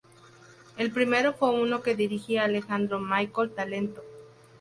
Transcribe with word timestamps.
El 0.77 0.89
primero 0.91 1.31
fue 1.33 1.51
uno 1.51 1.83
que 1.83 1.93
dirigía 1.93 2.45
Alejandro 2.45 2.99
Michel 2.99 3.51
Talento. 3.53 4.01